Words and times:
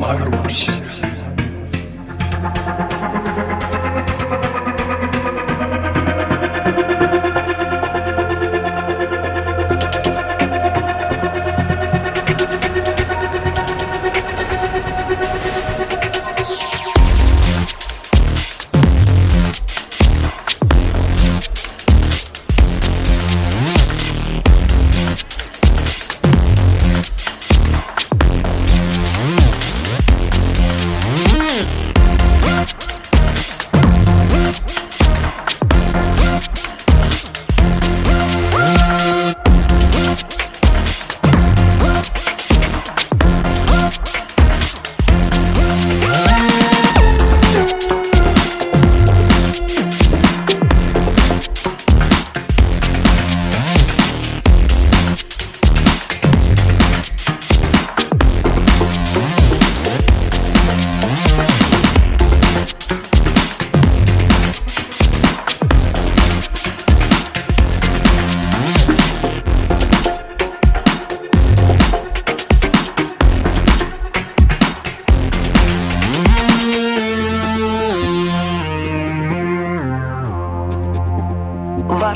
Marrocos. 0.00 0.75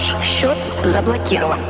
Ваш 0.09 0.17
счет 0.27 0.57
заблокирован. 0.83 1.61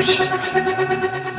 Shh. 0.00 1.37